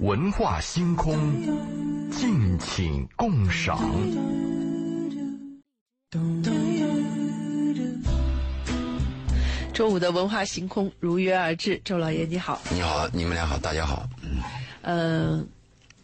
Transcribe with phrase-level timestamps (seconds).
[0.00, 1.16] 文化星空，
[2.10, 3.78] 敬请共赏。
[9.72, 12.60] 周五的文化星空如约而至，周老爷你好。
[12.70, 14.06] 你好，你们俩好，大家好。
[14.22, 14.42] 嗯，
[14.82, 15.44] 呃，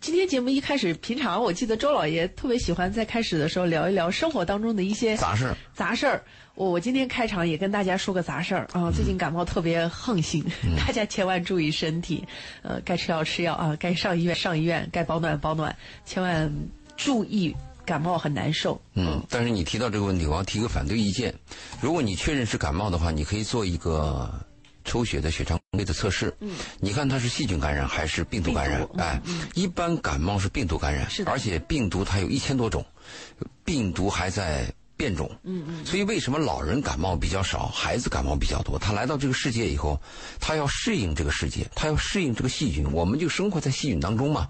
[0.03, 5.57] 今天节目一开始，平常我记得周老爷特别喜欢在开始的时候聊一聊生活当中的一些杂事儿。
[5.75, 6.25] 杂事儿，
[6.57, 8.91] 我我今天开场也跟大家说个杂事儿啊。
[8.91, 10.45] 最近感冒特别横行，
[10.85, 12.25] 大家千万注意身体。
[12.63, 16.53] 呃，该吃药吃药啊，该上医院上医院，该保暖保暖，千万
[16.97, 17.55] 注意。
[17.85, 18.81] 感冒很难受。
[18.95, 21.35] 嗯，但是你提到这个问题，我要提个反对意见。
[21.81, 24.33] 如果你确认是感冒的话，你可以做一个
[24.85, 26.35] 抽血的血常规的测试。
[26.41, 28.87] 嗯，你看它是细菌感染还是病毒感染？
[28.99, 29.21] 哎，
[29.55, 32.85] 一般感冒是病毒感染，是而且病毒它有一千多种，
[33.65, 35.31] 病毒还在变种。
[35.43, 35.87] 嗯嗯。
[35.87, 38.79] 所以为什么老人感冒比较少，孩子感冒比较多？
[38.79, 40.01] 他来到这个世界以后，
[40.41, 42.91] 他要适应这个世界，他要适应这个细菌。
[42.93, 44.49] 我们就生活在细菌当中嘛。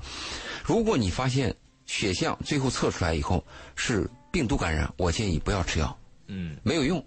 [0.64, 1.54] 如果你发现，
[1.84, 5.98] 血象最后测出来以后是病毒感染，我建议不要吃药，
[6.28, 7.04] 嗯，没有用。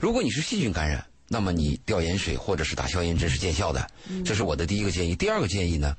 [0.00, 3.84] 如果你是细菌感染，那么你吊盐水或者是打消炎针是见效的，
[4.24, 5.16] 这是我的第一个建议。
[5.16, 5.96] 第二个建议呢，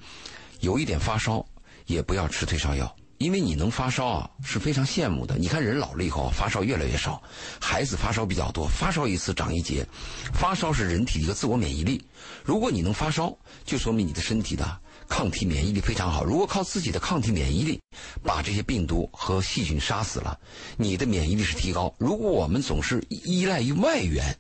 [0.61, 1.45] 有一点发烧
[1.87, 5.37] 也不要吃退烧药，因为你能发烧啊是非常羡慕的。
[5.37, 7.21] 你看人老了以后发烧越来越少，
[7.59, 9.85] 孩子发烧比较多，发烧一次长一节，
[10.33, 12.01] 发烧是人体的一个自我免疫力。
[12.45, 14.79] 如果你能发烧，就说明你的身体的。
[15.07, 16.23] 抗体免疫力非常好。
[16.23, 17.79] 如果靠自己的抗体免疫力
[18.23, 20.39] 把这些病毒和细菌杀死了，
[20.77, 21.93] 你的免疫力是提高。
[21.99, 24.35] 如果我们总是依赖于外援，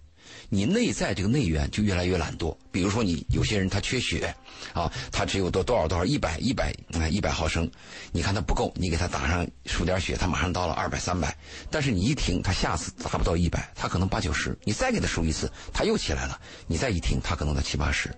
[0.55, 2.55] 你内在这个内源就越来越懒惰。
[2.71, 4.33] 比如说，你有些人他缺血，
[4.73, 7.69] 啊，他只有多多少多少一百一百啊一百毫升，
[8.11, 11.35] 你看他不够，你给他打上输点血，他马上到了二百三百。
[11.69, 14.57] 但是你一停，他下次达不到一百，他可能八九十。
[14.63, 16.39] 你再给他输一次，他又起来了。
[16.67, 18.09] 你再一停，他可能到七八十。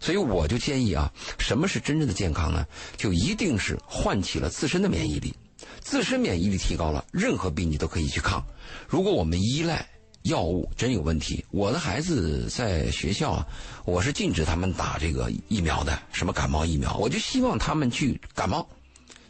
[0.00, 2.64] 所以我就建议啊，什么是真正的健康呢？
[2.96, 5.34] 就一定是唤起了自身的免疫力，
[5.80, 8.44] 自身免疫力提高了，任何病你都可以去抗。
[8.88, 9.86] 如果我们依赖
[10.22, 11.44] 药物，真有问题。
[11.50, 13.46] 我的孩子在学校啊，
[13.84, 18.68] 我是禁止他们打这个疫苗的，什么感冒疫苗，我就希望他们去感冒，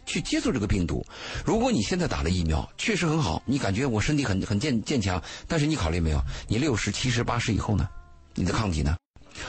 [0.05, 1.07] 去接触这个病毒。
[1.45, 7.89] 如果你现在打了疫苗，确实很好，你感觉我身体很很健健强，但是你考虑没有，你六十七十八十以后呢，
[8.35, 8.97] 你的抗体呢？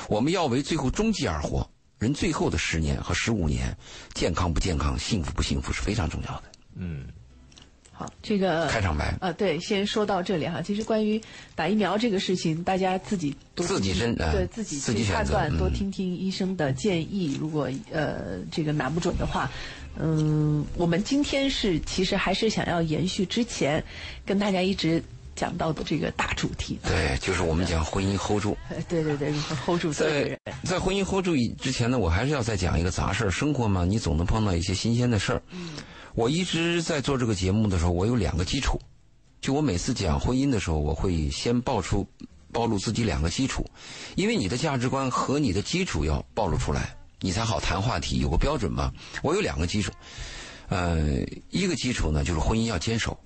[0.07, 3.75] 我们要为最后终极而活，人最后的十年和十五年，
[4.13, 6.43] 健康不健康、幸福不幸福是非常重要的。
[6.75, 7.07] 嗯，
[8.01, 10.59] 好，这个开场白啊，对，先说到这里哈。
[10.59, 11.21] 其实关于
[11.53, 17.37] 打疫苗这个事情，大家自己多自己身对自己自己判断，多听听医生的建议。
[17.39, 19.51] 如果呃这个拿不准的话，
[19.99, 23.83] 嗯，我们今天是其实还是想要延续之前
[24.25, 25.03] 跟大家一直。
[25.33, 28.55] 讲到的这个大主题，对，就是我们讲婚姻 hold 住。
[28.87, 29.33] 对对对
[29.65, 33.31] ，hold 住在在婚姻 hold 住之前呢，我还是要再讲一个杂事儿。
[33.31, 35.41] 生活嘛，你总能碰到一些新鲜的事儿。
[35.51, 35.69] 嗯，
[36.13, 38.79] 我一直在做这个节目的时候，我有两个基础。
[39.39, 42.07] 就我每次讲婚姻的时候，我会先爆出、
[42.51, 43.65] 暴露自己两个基础，
[44.15, 48.91] 因为你的价值观和你的基础要暴露出来，你才好谈话题，有个标准嘛。
[49.23, 49.91] 我有两个基础，
[50.69, 50.99] 呃，
[51.49, 53.17] 一个基础呢，就是婚姻要坚守。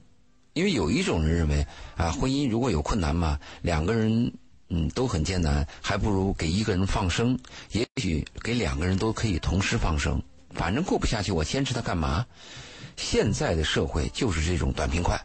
[0.53, 4.31] 因为有一种人认为啊，婚姻如果有困难嘛，两个人
[4.69, 7.37] 嗯都很艰难，还不如给一个人放生。
[7.71, 10.21] 也许给两个人都可以同时放生，
[10.55, 12.25] 反正过不下去，我坚持它干嘛？
[12.97, 15.19] 现在的社会就是这种短平快。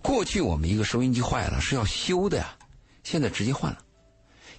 [0.00, 2.56] 过去我们一个收音机坏了是要修的呀，
[3.04, 3.78] 现在直接换了。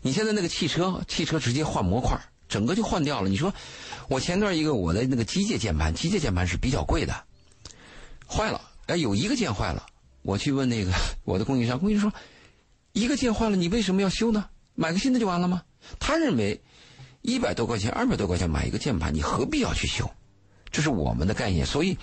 [0.02, 3.30] 你现在那个汽车，汽车直接换模块，整个就换掉了。
[3.30, 3.54] 你说
[4.08, 7.24] 我前段一个我的那个机械键盘，机械键盘是比较贵的，
[8.28, 9.86] 坏了，哎，有一个键坏了。
[10.22, 10.92] 我去问那个
[11.26, 12.20] 我的供应商，供应商说
[12.94, 14.46] ：“一个键坏了，你为什么要修呢？
[14.76, 15.64] 买个新的就完了吗？”
[16.00, 16.62] 他认为
[17.24, 20.12] 一百多块钱、二百多块钱买一个键盘，你何必要去修？
[20.70, 21.66] 这是我们的概念。
[21.66, 21.98] 所以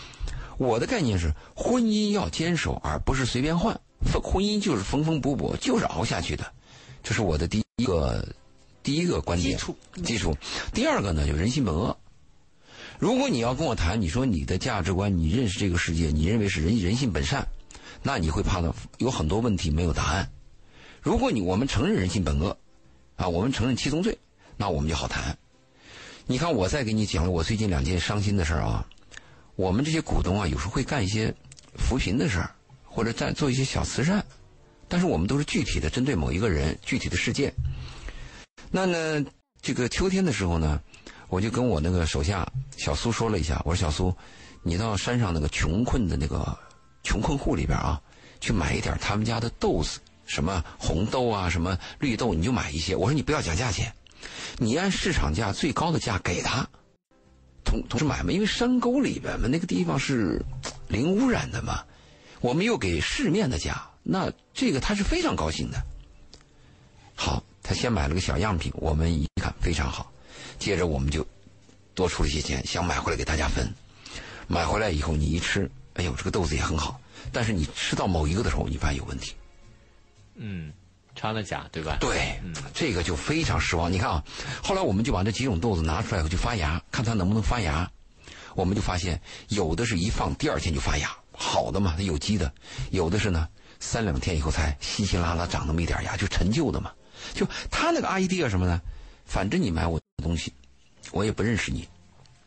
[0.58, 3.78] 我的概念是：婚姻要坚守，而不是随便换。
[4.22, 6.52] 婚姻就是缝缝补补，就是熬下去的。
[7.02, 8.26] 这是我的第一个
[8.82, 9.52] 第一个观点。
[9.52, 10.36] 基础基础。
[10.72, 11.96] 第二个呢，就人性本恶。
[12.98, 17.46] 如果你要跟我谈，你说你的价值观，你认识这个世界，你认为是人人性本善。
[18.02, 20.30] 那你会怕的有很多问题没有答案。
[21.02, 22.56] 如果你我们承认人性本恶，
[23.16, 24.18] 啊，我们承认七宗罪，
[24.60, 25.34] 那我们就好谈。
[26.26, 28.86] 你看，我再给你讲了我最近两件伤心的事儿啊。
[29.56, 31.34] 我们这些股东啊，有时候会干一些
[31.78, 32.54] 扶贫的事儿，
[32.84, 34.22] 或者在做一些小慈善，
[34.86, 37.50] 但是我们都是具体的针对某一个人、具体的事件。
[38.70, 39.24] 那呢，
[39.62, 40.78] 这个秋天的时候呢，
[41.30, 42.46] 我就跟我那个手下
[42.76, 44.14] 小苏说了一下，我说小苏，
[44.62, 46.54] 你到山上那个穷困的那个。
[47.02, 47.98] 穷困户里边啊，
[48.42, 52.94] 去买一点他们家的豆子，什么红豆啊，什么绿豆，你就买一些。
[52.94, 53.90] 我说你不要讲价钱，
[54.58, 56.68] 你按市场价最高的价给他，
[57.64, 60.42] 同同时买嘛，因为山沟里边嘛，那个地方是
[60.88, 61.84] 零污染的嘛，
[62.40, 65.80] 我们又给市面的价，那这个他是非常高兴的。
[67.14, 70.10] 好，他先买了个小样品，我们一看非常好，
[70.58, 71.26] 接着我们就
[71.94, 73.72] 多出了些钱，想买回来给大家分。
[74.46, 77.00] 买回来以后你一吃，哎呦，这个豆子也很好，
[77.30, 79.34] 但是你吃到某一个的时候，你发现有问题。
[80.34, 80.72] 嗯，
[81.20, 81.98] 掺了假，对吧？
[82.00, 82.40] 对，
[82.72, 83.92] 这个就非常失望。
[83.92, 84.24] 你看啊，
[84.64, 87.90] 后来我们就把这几种豆子拿出来以后就发芽，看它能不能发芽。
[88.54, 92.50] 我们就发现有的是一放第二天就发芽，好的嘛，它有机的；
[92.90, 93.46] 有的是呢
[93.80, 96.90] 三两天以后才稀稀拉拉长那么一点芽，就陈旧的嘛。
[97.34, 98.80] 就他那个 idea 什么呢？
[99.26, 100.54] 反正你买我的东西，
[101.12, 101.86] 我也不认识你，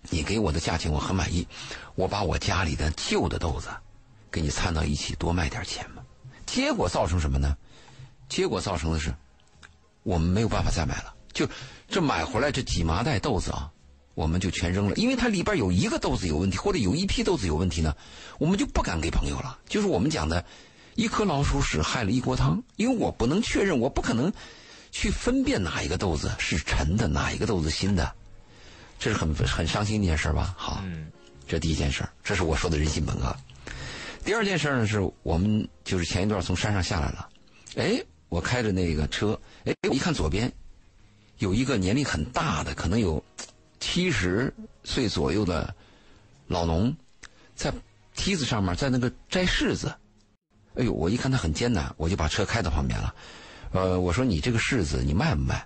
[0.10, 1.48] 你给我的价钱我很满意，
[1.94, 3.68] 我把我家里的旧的豆子
[4.32, 6.02] 给你掺到一起，多卖点钱嘛。
[6.48, 7.56] 结果造成什么呢？
[8.34, 9.14] 结果造成的是，
[10.02, 11.14] 我们没有办法再买了。
[11.32, 11.48] 就
[11.88, 13.72] 这买回来这几麻袋豆子啊，
[14.16, 17.96] 我们就全扔了，因为它里边有一个豆子有问题，或者有一批豆子有问题呢，
[18.40, 19.60] 我们就不敢给朋友了。
[19.70, 20.44] 就是我们讲的，
[20.96, 24.34] 一颗老鼠屎害了一锅汤，因为我不能确认，我不可能
[24.92, 28.12] 去分辨哪一个豆子是陈的，哪一个豆子新的，
[28.98, 30.56] 这是很很伤心的一件事吧？
[30.58, 30.84] 好，
[31.48, 33.36] 这第一件事这是我说的人性本恶。
[34.26, 37.30] 第二件事呢，是我们就是前一段从山上下来了，
[37.76, 38.04] 哎，
[38.34, 40.52] 我开着那个车，哎，我一看左边
[41.38, 43.24] 有一个年龄很大的，可能有
[43.80, 44.52] 七十
[44.84, 45.72] 岁左右的
[46.48, 46.92] 老农，
[47.56, 47.72] 在
[48.16, 49.94] 梯子上面在那个摘柿子，
[50.74, 53.14] 哎呦，我一看他很艰难，我就把车开到旁边了，
[53.72, 55.64] 呃，我说你这个柿子你卖不卖？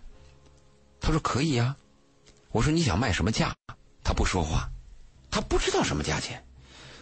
[0.99, 1.73] 他说可以呀，
[2.51, 3.55] 我说你想卖什么价？
[4.03, 4.69] 他不说话，
[5.31, 6.43] 他不知道什么价钱。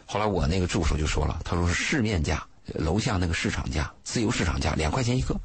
[0.05, 5.35] 后来我那个助手就说了，他说是市面价，楼下那个市场价，自由市场价两块钱一个，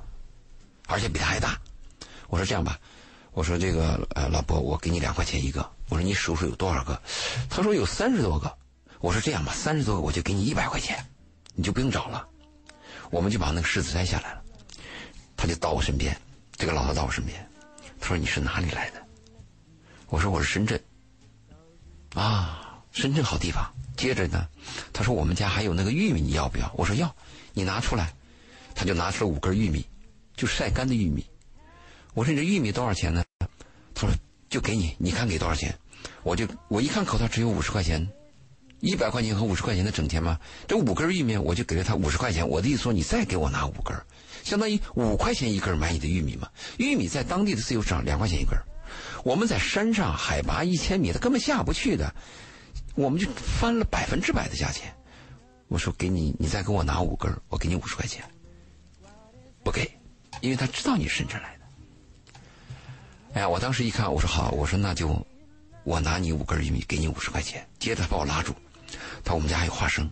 [0.90, 1.58] 而且比他还大。
[2.28, 2.78] 我说这样吧，
[3.32, 5.68] 我说这个呃老伯，我给你两块钱一个。
[5.88, 7.00] 我说你数数有多少个？
[7.48, 8.56] 他说有三十多个。
[9.00, 11.04] 我说这样吧，三十多个我就给你一百块钱，
[11.54, 12.26] 你就不用找了。
[13.10, 14.42] 我们就把那个柿子摘下来了，
[15.36, 16.16] 他就到我身边，
[16.52, 17.48] 这个老头到我身边，
[17.98, 19.02] 他说你是哪里来的？
[20.08, 20.80] 我说我是深圳。
[22.14, 23.64] 啊，深圳好地方。
[23.96, 24.46] 接着呢，
[24.92, 26.70] 他说我们家还有那个玉米，你要不要？
[26.76, 27.14] 我说要，
[27.52, 28.12] 你拿出来。
[28.72, 29.84] 他就拿出了五根玉米，
[30.40, 31.22] 就晒干的玉米。
[32.14, 33.22] 我说你这玉米多少钱呢？
[33.94, 34.16] 他说
[34.48, 35.78] 就给你，你看给多少钱？
[36.22, 38.08] 我就我一看口袋只有五十块钱，
[38.80, 40.40] 一百块钱和五十块钱的整钱吗？
[40.66, 42.48] 这五根玉米我就给了他五十块钱。
[42.48, 43.94] 我的意思说你再给我拿五根，
[44.42, 46.48] 相当于五块钱一根买你的玉米嘛。
[46.78, 48.58] 玉米在当地的自由市场两块钱一根，
[49.22, 52.14] 我们在山上海拔一千米，他根本下不去的。
[52.94, 54.90] 我们就翻了百分之百的价钱，
[55.68, 58.24] 我说给你，你再给我拿五根，我给你五十块钱。
[59.62, 59.86] 不给，
[60.40, 61.64] 因为他知道你是深圳来的。
[63.34, 65.26] 哎呀，我当时一看，我说好，我说那就
[65.84, 67.66] 我拿你五根玉米，给你五十块钱。
[67.78, 68.54] 接着他把我拉住，
[69.24, 70.10] 他说我们家还有花生，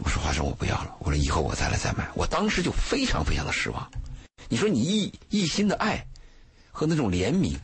[0.00, 2.08] 我说花生我不要了，我说以后我再来再买。
[2.14, 3.90] 我当时就非常非常的失望。
[4.48, 6.06] 你说你一一心的爱
[6.70, 7.56] 和那种怜悯。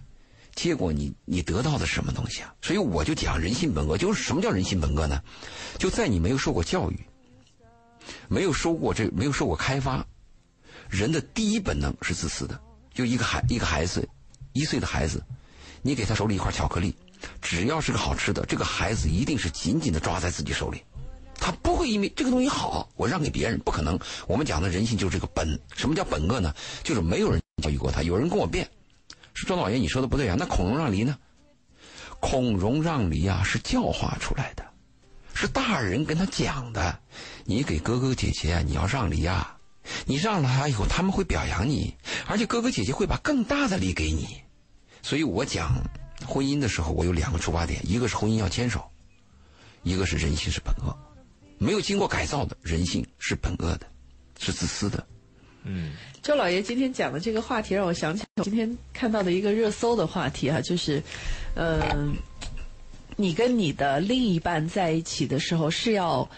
[0.56, 2.54] 结果你你得到的什么东西啊？
[2.62, 5.20] 所以我就讲人性本恶，就是什么叫人性本恶呢？
[5.78, 7.00] 就在你没有受过教育，
[8.28, 10.06] 没有受过这没有受过开发，
[10.94, 12.58] 人的第一本能是自私的。
[12.92, 14.08] 就一个孩一个孩子，
[14.52, 15.20] 一岁的孩子，
[15.82, 16.94] 你给他手里一块巧克力，
[17.42, 20.80] 只要是个好吃的，这个孩子一定是紧紧的抓在自己手里，
[21.34, 23.98] 他不会因为这个东西好，我让给别人，不可能。
[24.28, 26.54] 我们讲的人性就是这个本，什么叫本恶呢？
[26.84, 28.70] 就是没有人教育过他，有人跟我辩。
[29.34, 30.36] 说周老爷，你说的不对啊！
[30.38, 31.18] 那孔融让梨呢？
[32.20, 34.64] 孔融让梨啊，是教化出来的，
[35.34, 36.96] 是大人跟他讲的。
[37.44, 39.53] 你给哥哥姐姐，你要让梨啊，
[40.06, 41.94] 你让了他以后，他们会表扬你，
[42.26, 44.40] 而且哥哥姐姐会把更大的梨给你。
[45.02, 45.74] 所以我讲
[46.26, 48.82] 婚姻的时候，我有两个出发点：一个是婚姻要坚守，
[49.82, 50.96] 一个是人性是本恶，
[51.58, 53.86] 没有经过改造的人性是本恶的，
[54.38, 55.06] 是自私的。
[55.64, 61.02] 嗯，周老爷今天讲的这个话题让我想起今天看到的一个热搜的话题啊，就是，
[61.56, 62.14] 嗯，
[63.16, 66.28] 你跟你的另一半在一起的时候是要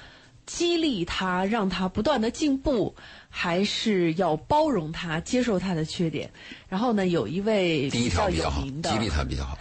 [0.47, 2.95] 激励他，让他不断的进步，
[3.29, 6.31] 还是要包容他，接受他的缺点？
[6.69, 9.59] 然后呢，有一位第一条比较好，激励他比较好，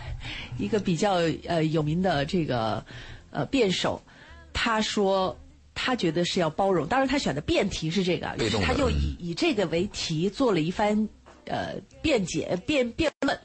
[0.57, 1.15] 一个比较
[1.47, 2.85] 呃有名的这个
[3.31, 4.01] 呃辩手，
[4.53, 5.37] 他说。
[5.77, 11.09] 他觉得是要包容，当然他选的辩题是这个，于是他就以以这个为题做了一番
[11.47, 13.37] 呃辩解辩辩论。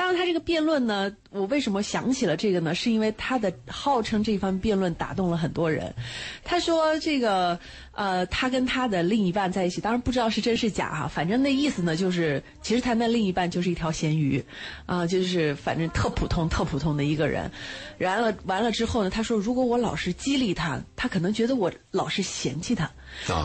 [0.00, 2.74] 当然，他这个辩论呢，我为什么想起了这个呢？
[2.74, 5.94] 是因为他的号称这番辩论打动了很多人。
[6.42, 7.58] 他说这个
[7.92, 14.42] 呃，他跟他的另一半在一起，当然不知道是真是假哈、反正那意思呢，就是其实他那另一半就是一条咸鱼，
[14.86, 17.50] 啊、就是反正特普通、特普通的一个人。
[17.98, 22.90] 然了完了之后呢，他说如果我老是激励他，他可能觉得我老是嫌弃他。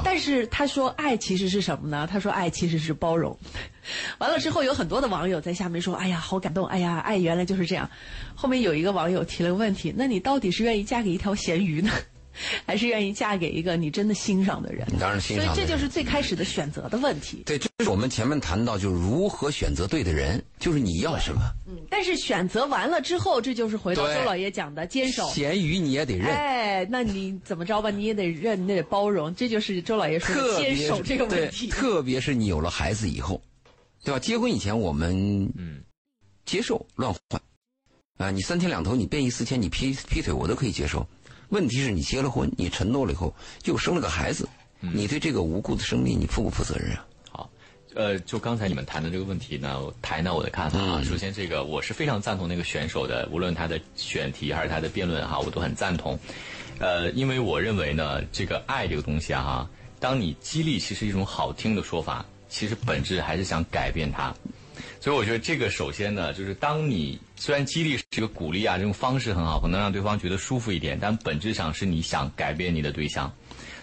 [0.04, 2.08] 但是他说爱其实是什么呢？
[2.10, 3.38] 他说爱其实是包容。
[4.20, 6.66] 完了之后，有很多的网友在下面说：“哎呀，好感动！
[6.68, 7.90] 哎呀，爱原来就是这样。”
[8.34, 11.92] 后面有一个网友提了个问题：“那你到底是愿意嫁给一条咸鱼呢，
[12.66, 17.44] 还是愿意嫁给一个你真的欣赏的人？”当然欣赏所以赏这就是最开始的选择的问题。
[17.46, 21.42] 对，这是我们前面谈到，就是如何选择对的人，就是你要什么。
[21.68, 25.28] 嗯但是选择完了之后，这就是回到周老爷讲的坚守。
[25.30, 27.90] 咸鱼你也得认，哎，那你怎么着吧？
[27.90, 31.68] 你也得认，你得包容，这就是周老爷说的坚守这个问题。
[31.68, 33.42] 特别是你有了孩子以后，
[34.04, 34.20] 对吧？
[34.20, 35.82] 结婚以前我们嗯
[36.46, 37.42] 接受乱换，
[38.18, 41.08] 啊、你三天两头你变一四千，你劈劈腿我都可以接受。
[41.56, 43.34] 问题是你结了婚，你承诺了以后
[43.64, 44.46] 又生了个孩子，
[44.82, 47.06] 你对这个无辜的生命你负不负责任啊？
[47.32, 47.50] 好，
[47.96, 51.02] 呃，就刚才你们谈的这个问题呢，我谈一谈我的看法啊。
[51.02, 56.20] 首先，这个我是非常赞同那个选手的，无论他的选题还是他的辩论哈，我都很赞同。
[56.78, 64.36] 呃，因为我认为呢，这个爱这个东西啊哈，当你激励其实一种好听的说法，其实本质还是想改变他。
[65.06, 73.32] 所以我觉得这个首先呢，就是当你虽然激励是一个鼓励啊，这种方式很好，可能让对方觉得舒服一点，但本质上是你想改变你的对象。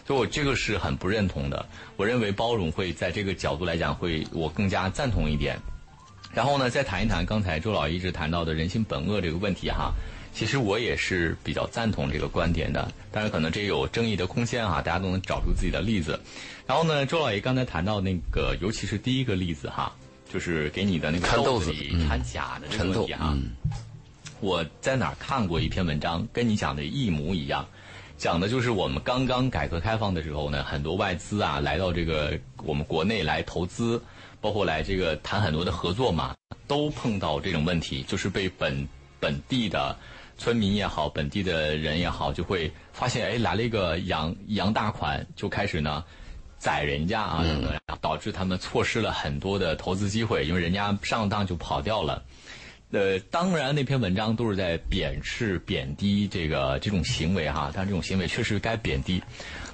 [0.05, 1.65] 所以我这个是很不认同的。
[1.97, 5.57] 我认为包容会在这个角度来讲，会我更加赞同一点。
[6.35, 9.93] 然后呢，再谈一谈刚才周老一直谈到的人性本恶这个问题哈。
[10.35, 16.19] 其实我也是比较赞同这个观点的，当然可能这有争议的空间哈，大家都能找出自己的例子。
[16.67, 19.95] 然后呢，周老爷刚才谈到那个，尤其是第一个例子哈，
[20.33, 23.33] 就是给你的那个看豆子子里嗯掺假的这个豆问题，哈。
[23.35, 23.51] 嗯，
[24.41, 27.69] 我在哪儿看过一篇文章，跟你讲的一模一样，
[28.17, 34.03] 讲的就是我们刚刚改革开放的时候呢，很多外资啊来到这个我们国内来投资，
[34.41, 36.35] 包括来这个谈很多的合作嘛，
[36.67, 38.89] 都碰到这种问题，就是被本
[39.21, 39.95] 本地的
[40.39, 46.03] 村民也好，本地的人也好，就会发现哎来了一个洋洋大款，就开始呢。
[46.63, 52.23] 宰人家啊，等等，导致他们错失了很多的投资机会，因为人家上当就跑掉了。
[52.93, 59.21] 呃，当然那篇文章都是在贬斥、贬低这个这种行为哈，但这种行为确实该贬低。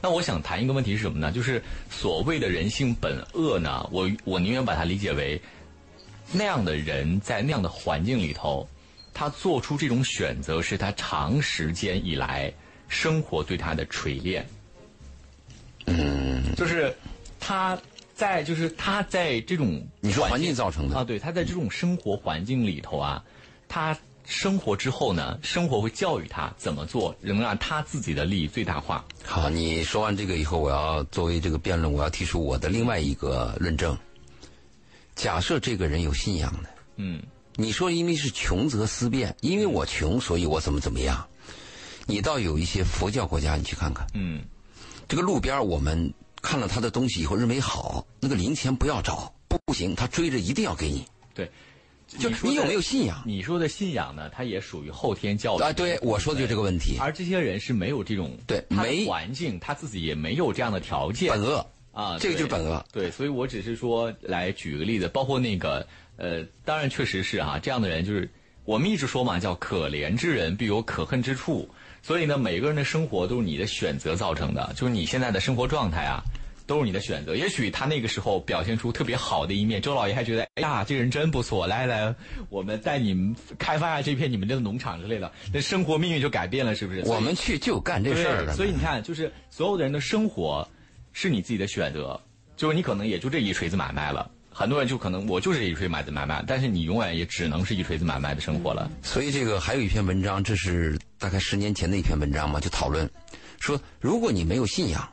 [0.00, 1.30] 那我想谈一个问题是什么呢？
[1.30, 5.38] 就是所谓的人性本恶呢，我我宁愿把它理解为
[6.32, 8.66] 那样的人在那样的环境里头，
[9.12, 12.50] 他做出这种选择是他长时间以来
[12.88, 14.46] 生活对他的锤炼。
[15.86, 16.94] 嗯，就是
[17.38, 17.78] 他
[18.14, 23.22] 在就是他在这种你说环境造成的啊，对，他在这种生活环境里头啊，
[23.68, 29.04] 他生活之后呢，生活会教育他怎么做，能让他自己的利益最大化。
[29.24, 33.96] 好，你说完这个以后，我要作为这个辩论，我要提出我的另外一个论证。
[35.14, 37.22] 假设这个人有信仰的，嗯
[37.56, 41.26] 你说因为是穷则思变，因为我穷，所以我怎么怎么样。
[42.06, 44.42] 你到有一些佛教国家，你去看看，嗯
[45.08, 46.12] 这个路边我们
[46.48, 51.04] 看了他的东西以后认为好，那个零钱不要找，不不行，他追着一定要给你。
[51.34, 51.46] 对，
[52.06, 55.70] 就你有没有信仰你说的信仰呢，它也属于后天教育啊？
[55.74, 62.82] 对，我说的就这个问题，而这些人是没有这种对没环境，他自己也没有这样的条件本恶啊，这个就是本恶。
[62.90, 65.86] 对，所以我只是说来举个例子，包括那个
[66.16, 68.26] 呃，当然确实是哈、这样的人就是
[68.64, 71.68] 我们一直说嘛，叫可怜之人必有可恨之处。
[72.00, 76.22] 所以呢，每个人的生活都是你的选择造成的，就是你现在的生活状态啊，
[76.68, 77.34] 都是你的选择。
[77.34, 82.14] 也许他那个时候表现出特别好的一面，周老爷还觉得，哎呀，这个人真不错，来来，
[82.50, 87.02] 我们带你们开发下这片你们的农场之类的，那生活命运就改变了，是不是？
[87.06, 88.54] 我们去就干这事儿，了。
[88.54, 90.68] 所以你看，就是所有的人的生活
[91.12, 92.20] 是你自己的选择，
[92.54, 94.30] 就是你可能也就这一锤子买卖了。
[94.50, 98.90] 很多人就可能我就是一锤子买卖，但是你永远也只能是一锤子买卖的生活了。
[99.02, 103.08] 所以这个还有一篇文章，这是大概十年前的一篇文章嘛，就讨论
[103.58, 105.08] 说，如果你没有信仰，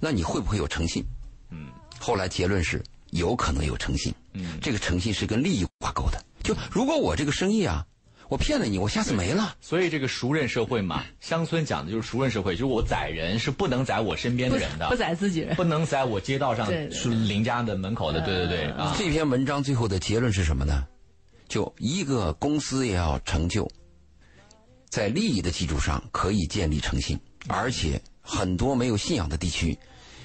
[0.00, 1.04] 那你会不会有诚信？
[1.50, 4.14] 嗯，后来结论是有可能有诚信。
[4.32, 6.22] 嗯，这个诚信是跟利益挂钩的。
[6.42, 7.84] 就如果我这个生意啊，
[8.28, 9.56] 我骗了你，我下次没了。
[9.60, 15.64] 所以这个熟人社会嘛，乡村讲的就是熟人社会，就是我宰人是不能宰我身边的人的不，宰自己人不。
[15.64, 16.70] 能宰我街道上
[17.26, 18.94] 邻家的门口的，对对对啊。
[18.98, 20.86] 这篇文章最后的结论是什么呢？
[21.48, 23.66] 就一个公司也要成就，
[24.90, 27.98] 在利益的基础上可以建立诚信，而且
[28.30, 29.78] 很多没有信仰的地区，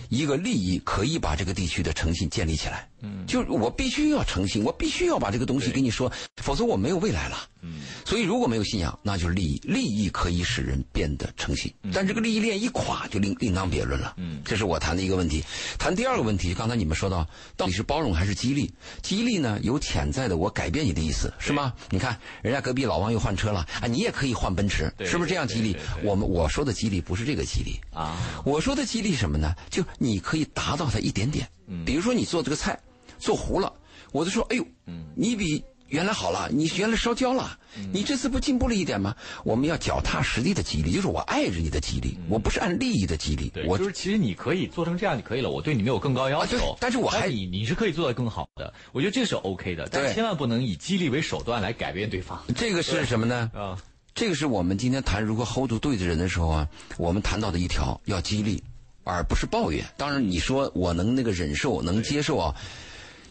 [0.10, 2.89] 一个利益可以把这个地区的诚信建立起来。
[3.03, 7.38] 嗯，就我必须要诚信，我必须要把这个东西给你说，否则我没有未来了。
[7.62, 14.13] 嗯，所以如果没有信仰，那就是利益，利益可以使人变得诚信，但这个利益链一垮，就另另当别论了。
[14.17, 15.43] 嗯，这是我谈的一个问题。
[15.77, 18.72] 谈第二个问题，刚才你们说到，到底是包容还是激励？
[19.01, 21.74] 激励呢，有潜在的我改变你的意思，是吗？
[21.89, 25.75] 你看，人家隔壁老王又换车了啊，你也可以换奔驰，是不是这样激励？
[26.03, 29.53] 我们我说的激励不是这个激励啊，我说的激励什么呢？
[29.69, 32.77] 就你可以达到它一点点，嗯比如说你做这个菜。
[33.23, 33.71] 做糊了，
[34.11, 34.65] 我就说，哎呦，
[35.15, 37.57] 你比原来好了，你原来烧焦了，
[37.93, 39.15] 你这次不进步了一点吗？
[39.45, 43.51] 我们要脚踏实地的激励，就是我爱着你的激励，我不是按利益的激励。
[43.65, 52.43] 我就是其实你可以做成这样就可以了，我对你没有更高要求，但是我还你你是可以做得更好的，我觉得这是 OK 的，但千万不能以激励为手段来改变对方。
[52.55, 53.49] 这个是什么呢？
[53.53, 53.77] 啊，
[54.13, 58.61] 这个是我们今天谈如何 hold 住对的人的时候啊，我们谈到的一条要激励，
[59.03, 59.85] 而不是抱怨。
[59.95, 62.55] 当然你说我能那个忍受，能接受啊。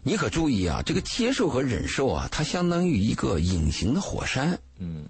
[0.04, 4.58] 你可注意啊，这个接受和忍受啊，它相当于一个隐形的火山。
[4.78, 5.06] 嗯，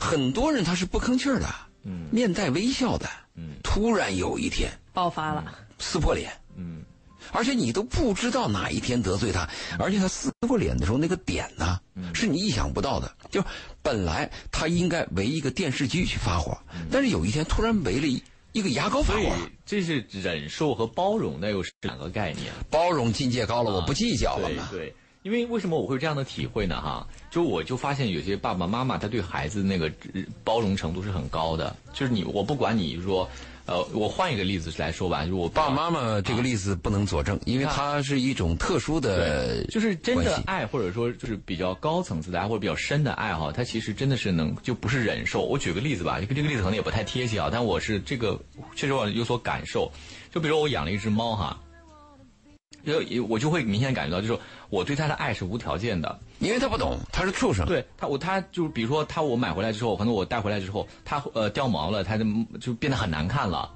[0.00, 1.48] 很多人他是不吭气儿的，
[1.84, 5.44] 嗯，面带微笑的，嗯，突然有一天爆发了，
[5.78, 6.82] 撕破脸，嗯，
[7.30, 11.78] 而且你都不知道哪一天得罪他，而且他撕破脸的时候那个点呢，
[12.12, 13.14] 是你意想不到的。
[13.30, 13.44] 就
[13.80, 16.58] 本来他应该围一个电视剧去发火，
[16.90, 18.06] 但是有一天突然围了
[18.52, 18.62] 一。
[18.62, 19.34] 个牙膏发火，
[19.66, 22.52] 这是忍受和包容，那又是两个概念。
[22.70, 24.68] 包容境界高了，我不计较了嘛。
[24.70, 26.80] 对，因为为什么我会这样的体会呢？
[26.80, 29.90] 哈，就我就发现有些爸爸妈妈他对孩子那个
[30.44, 33.28] 包容程度是很高的，就是你我不管你说。
[33.72, 45.42] 呃，我换一个例子来说吧，就我爸爸妈妈这个例子不能佐证，因为它是一种特殊的，就是真的爱，或者说就是比较高层次的爱或者比较深的爱哈，它其实真的是能就不是忍受。
[45.42, 48.38] 我举个例子吧，这个这个例子可能也不太贴切啊，但我是这个
[48.76, 49.90] 确实我有所感受。
[50.30, 51.58] 就比如我养了一只猫哈。
[52.84, 54.38] 就我就会明显感觉到，就是
[54.70, 57.64] 我对他的爱是无条件的，因为他不懂，他是畜生。
[57.66, 62.24] 对他，我他就是比如说他我买回来之后，可能我带回来之后，他呃掉毛了，他就
[62.60, 63.70] 就变得很难看了。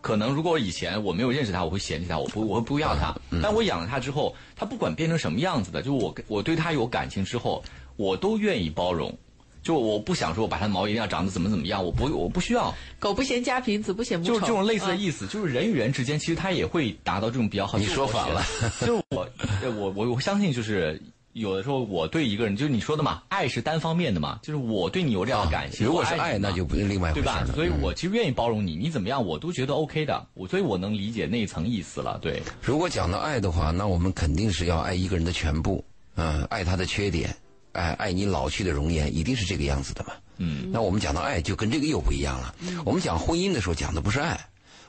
[0.00, 3.14] 可能如果以前我没有认识他，我会嫌弃他，我不我会不要他。
[3.42, 7.62] 但我养了他之后，他不管变成什么样子的，就我我对他有感情之后，
[7.96, 9.16] 我都愿意包容。
[9.62, 12.74] 就我不想说，我把它的毛一定要长得怎么怎么样，我不我不需要。
[12.98, 14.32] 狗不嫌家贫，子不嫌母丑。
[14.34, 17.78] 就是这种类似的意思，就是人与人之间，其实他也会达到这种比较好。
[17.78, 18.42] 你说反了，
[18.80, 19.28] 就是我
[19.76, 21.00] 我我我相信，就是
[21.34, 25.86] 有的时候我对一个人，就是你说的嘛，爱是单方面的嘛，就是我对你有这样的感情。
[25.86, 27.44] 如果是爱，那就不是另外一回事了。
[27.44, 27.54] 对吧？
[27.54, 30.26] 所以我其实愿意包容你，你怎么样我都觉得 OK 的。
[30.34, 32.18] 我所以我能理解那一层意思了。
[32.22, 32.42] 对。
[32.62, 35.84] 如果讲到爱的话，那我们肯定是要爱一个人的全部，
[36.16, 37.36] 嗯，爱他的缺点。
[37.72, 40.12] 爱爱你老去的容颜，一定是这个样子的嘛？
[40.38, 42.54] 嗯，那我们讲到爱，就跟这个又不一样了。
[42.84, 44.38] 我们讲婚姻的时候，讲的不是爱，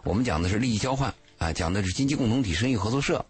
[0.03, 3.25] 我们讲的是利益交换啊，讲的是经济共同体、生意合作社。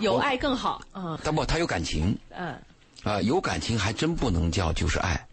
[0.00, 1.20] 有爱更好啊！
[1.22, 2.16] 但不，他有感情。
[2.30, 2.56] 嗯。
[3.04, 5.26] 啊，有感情还真不能叫就是爱。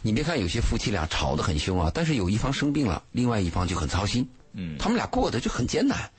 [0.00, 4.26] 你别看有些夫妻俩吵得很凶啊，但是有一方生病了，另外一方就很操心。
[4.52, 4.78] 嗯。
[4.78, 6.10] 他们俩过得就很艰难，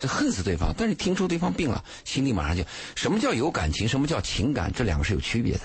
[0.00, 0.74] 这恨死对方。
[0.76, 2.64] 但是听说对方病了，心里马上就
[2.96, 5.60] 什么叫有感情，什么叫情感，这两个是有区别的。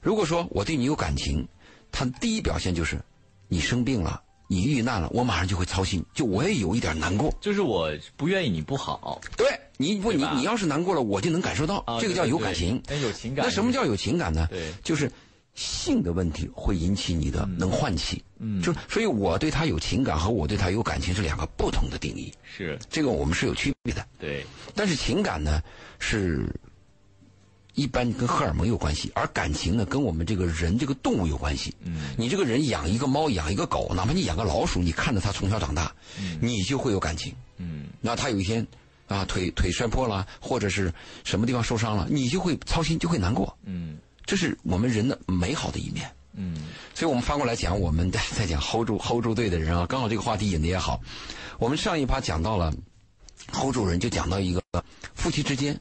[0.00, 1.46] 如果说我对你有感情，
[1.90, 3.00] 他的第一表现就是，
[3.48, 7.34] 你生病了，你遇难了，我马上就会操心，就我也有一点难过。
[7.40, 9.20] 就是我不愿意你不好。
[9.36, 12.80] 对，你不你你要是难过了，我就能感受到，这个叫有感情。
[13.02, 13.44] 有情感。
[13.44, 14.46] 那什么叫有情感呢？
[14.50, 15.10] 对，就是
[15.54, 18.22] 性的问题会引起你的能唤起。
[18.38, 18.62] 嗯。
[18.62, 22.32] 就所以我对他有情感和我对他有感情是两个不同的定义。
[22.44, 22.78] 是。
[22.88, 24.06] 这个我们是有区别的。
[24.18, 24.46] 对。
[24.74, 25.60] 但是情感呢
[25.98, 26.48] 是。
[27.78, 31.72] 一般跟荷尔蒙有关系，而感情呢，跟我们这个人这个动物有关系。
[31.84, 37.32] 嗯，你这个人养一个猫，养一个狗，哪怕你养个老鼠，你看着它从小长大，嗯你就会有感情。
[37.56, 38.66] 嗯，那它有一天
[39.06, 43.56] 啊腿腿摔破了，或者是什么地方受伤了，你就会操心，就会难过。
[43.62, 46.10] 嗯，这是我们人的美好的一面。
[46.34, 46.56] 嗯，
[46.94, 51.00] 所以我们翻过来讲，我们在 在讲 hold 住 hold 住队的人啊，刚好这个话题引的也好。
[51.60, 52.74] 我们上一趴讲到了
[53.52, 54.60] hold 住人，就讲到一个
[55.14, 55.80] 夫妻之间。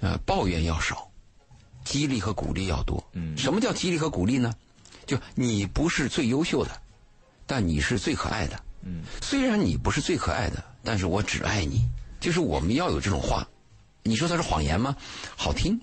[0.00, 1.10] 呃，抱怨要少，
[1.84, 3.02] 激励和鼓励要多。
[3.12, 4.54] 嗯，什么叫激励和鼓励呢？
[5.06, 6.70] 就你不是最优秀的，
[7.46, 8.60] 但你是最可爱的。
[8.82, 11.88] 嗯，虽然你不是最可爱的，但是我只爱你。
[12.20, 13.46] 就是我们要有这种话。
[14.02, 14.96] 你说它是谎言吗？
[15.36, 15.80] 好听。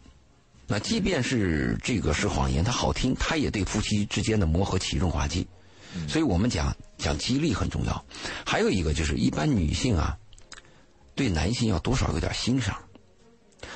[0.68, 5.46] 那即便是这个是谎言，它好听，它也对夫妻之间的磨合起润滑剂。
[6.08, 8.06] 所以我们讲讲激励很重要。
[8.46, 10.18] 还有一个就是，一般女性啊，
[11.16, 12.76] 对男性要多少有点欣赏。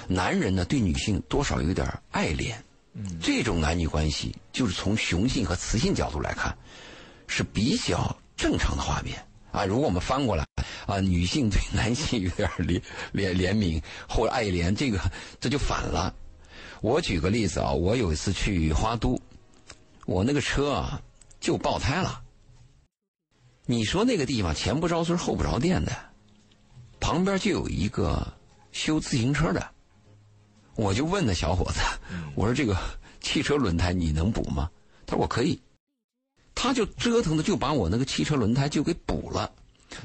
[0.08, 2.56] 男人呢，对女性多少有点爱怜，
[2.94, 6.58] 嗯，这种男女关系，就是从雄性和雌性角度来看，
[7.28, 9.66] 是比较正常的画面啊。
[9.66, 10.46] 如果我们翻过来
[10.86, 12.82] 啊，女性对男性有点怜
[13.14, 15.00] 怜怜悯或者爱怜，这个
[15.40, 16.14] 这就反了。
[16.82, 19.20] 我举个例子啊，我有一次去花都，
[20.06, 21.02] 我那个车啊
[21.40, 22.22] 就爆胎了。
[23.66, 25.92] 你说那个地方前不着村后不着店的，
[27.00, 28.26] 旁边就有一个
[28.72, 29.72] 修自行车的，
[30.78, 31.82] 我就问那小伙子，
[32.36, 32.78] 我说这个
[33.20, 34.70] 汽车轮胎你能补吗？
[35.06, 35.60] 他说我可以。
[36.54, 39.52] 他就折腾的就把我那个汽车轮胎就给补了，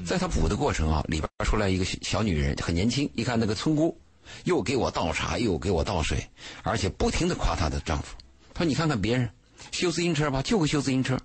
[0.05, 3.97] 在他补的过程啊，里边出来一个小女人，很年轻，一看那个村姑，
[4.43, 6.27] 又给我倒茶，又给我倒水，
[6.63, 8.15] 而且不停的夸她的丈夫。
[8.53, 9.29] 他说：“你看看别人
[9.71, 11.17] 修自行车吧，就会修自行车。”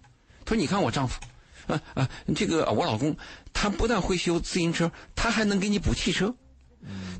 [0.47, 1.21] 他说：“你看我丈夫，
[1.67, 3.15] 啊啊，这个我老公，
[3.53, 6.35] 他不但会修自行车，他还能给你补汽车。”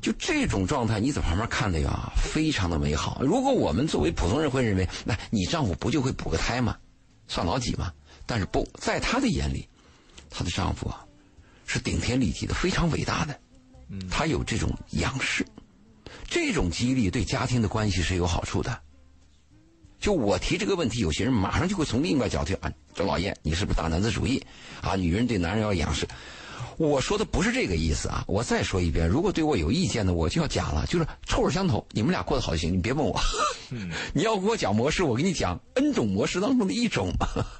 [0.01, 3.21] 就这种状态，你在旁边看的呀，非常的美好。
[3.21, 6.77] 如果我们作为普通人会认为，那你丈夫不就会补个胎吗？
[7.27, 7.91] 算老几吗？
[8.25, 9.67] 但是不在她的眼里，
[10.29, 11.05] 她的丈夫啊
[11.65, 13.39] 是顶天立地的，非常伟大的。
[13.89, 15.45] 嗯，他有这种仰视，
[16.27, 18.79] 这种激励对家庭的关系是有好处的。
[19.99, 24.41] 就我提这个问题，有些人马上就会从另外角度啊，周老爷，你是不是大男子主义
[24.81, 24.95] 啊？
[24.95, 26.07] 女人对男人要仰视。
[26.79, 28.23] 我说的不是这个意思啊！
[28.25, 33.19] 我再说一遍，如果对我有意见的，我就要讲了，就是臭味相投，你们俩过得好就行，你别问我。
[34.15, 37.11] 你要给我讲模式，我给你讲 N 种模式当中的一种。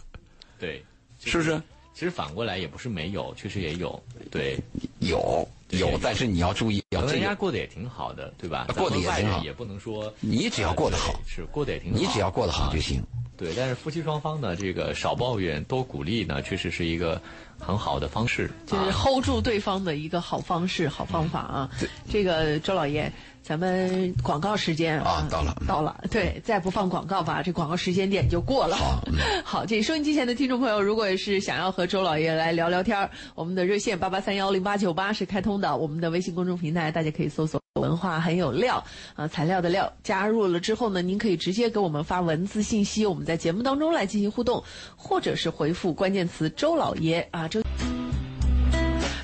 [0.57, 0.81] 对，
[1.19, 1.61] 是不是？
[1.93, 4.01] 其实反过来也不是没有，确实也有。
[4.31, 4.57] 对，
[4.99, 8.67] 有有，但是你要注意，要人家过得也挺好的，对吧？
[8.73, 13.03] 过得也挺好，也不能说你只要过得好，是过得也挺好，你只要过得好就行。
[13.35, 17.21] 对，但是夫妻双方呢，这个少抱怨多鼓励呢，确实是一个
[17.59, 21.69] 很好的方式，就是 hold 住对方的一个好方式、好方法啊。
[22.09, 23.11] 这个周老爷。
[23.41, 28.75] 咱们广告时间啊，到了，到了，对，再不放广告吧，这广告时间点就过了。
[28.75, 29.01] 好，
[29.43, 38.83] 好，这收音机前的听众朋友，如果是想要和周老爷来聊聊天我们的热线八八三幺零八九八是开通的，我们的微信公众平台大家可以搜索“文化很有料”
[39.15, 44.63] 啊，材料的料，加入了之后呢，您可以直接给我们发文字信息，我们在节目当中来进行互动，
[44.95, 47.61] 或者是回复关键词“周老爷”啊，周。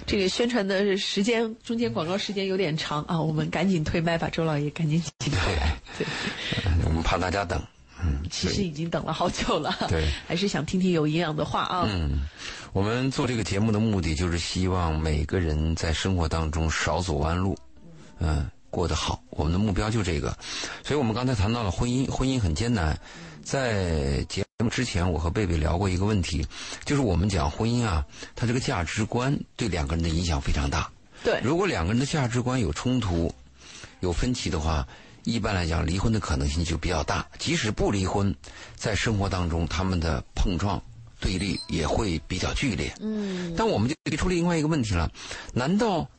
[0.06, 5.78] 这个宣传的时间中间广告时间有点长啊，我们赶紧推麦，吧周老爷赶紧请过来。
[5.98, 6.06] 对，
[6.86, 7.62] 我们怕大家等。
[8.04, 9.76] 嗯， 其实已经等了好久了。
[9.90, 11.88] 对，还是想听听有营养的话啊。
[11.90, 12.20] 嗯，
[12.72, 17.58] 我们做这个节目的目的就是希望每个人在生活当中少走弯路，
[18.20, 19.24] 嗯，过得好。
[19.32, 20.38] 我们的目标就这个，
[20.84, 22.96] 所以我们刚才谈到了婚姻，婚姻很艰难。
[23.46, 26.46] 在节目之前，我和贝贝聊过一个问题，
[26.84, 28.04] 就是我们讲婚姻啊，
[28.36, 30.92] 它这个价值观对两个人的影响非常大。
[31.24, 33.32] 对，如果两个人的价值观有冲突、
[34.00, 34.86] 有分歧的话，
[35.26, 37.24] 一般来讲，离婚的可能性就比较大。
[37.38, 38.34] 即使不离婚，
[38.76, 40.82] 在生活当中，他们的碰撞、
[41.20, 42.92] 对立也会比较剧烈。
[43.00, 43.54] 嗯。
[43.56, 45.12] 但我们就提出另外一个问题了：
[45.54, 46.10] 难道？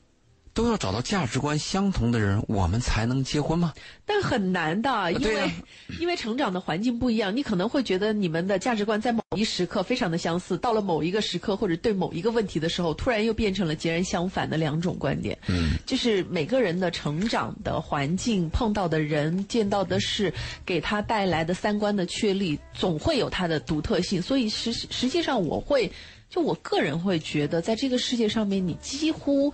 [0.57, 3.75] 都要找到价值观相同的人，我们才能结婚吗？
[4.07, 5.51] 但很难的，因为
[6.01, 15.37] 因为成长的环境不一样，你可能会觉得你们的价值观在某一时刻非常的相似，到了某一个时刻或者对某一个问题的时候，突然又变成了截然相反的两种观点。
[15.49, 20.33] 嗯，就是每个人的成长的环境、碰到的人、见到的事，
[20.65, 24.23] 给他带来的三观的确立，总会有它的独特性。
[24.23, 25.93] 所以实实际上，我会
[26.31, 29.53] 就我个人会觉得，在这个世界上面，你几乎。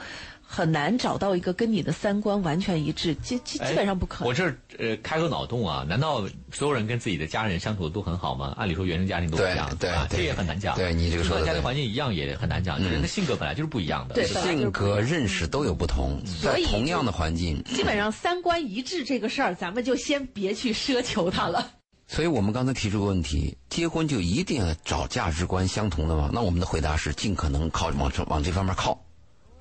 [0.55, 4.29] 很难找到一个跟你的三观完全一致，基基基本上不可能。
[4.29, 4.45] 我这
[4.79, 8.55] 呃开个脑洞啊，难道所有人跟自己的家人相处的都很好吗？
[8.59, 10.07] 按理说原生家庭都一样，对吧？
[10.11, 10.77] 这也很难讲。
[10.77, 12.79] 对你这个说的家庭环境一样也很难讲。
[12.83, 21.71] 人的性格本来就是不一样的，性格认识都有不同，在同样的环境，基本上三观一致这个事儿，咱们就先别去奢求它了。
[22.07, 26.29] 所以我们刚才提出个问题：结婚就一定要找价值观相同的吗？
[26.31, 29.03] 那我们的回答是尽可能靠往这往这方面靠。